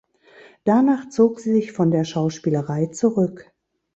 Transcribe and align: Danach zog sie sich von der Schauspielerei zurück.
Danach 0.63 1.09
zog 1.09 1.39
sie 1.39 1.51
sich 1.53 1.73
von 1.73 1.91
der 1.91 2.05
Schauspielerei 2.05 2.87
zurück. 2.87 3.51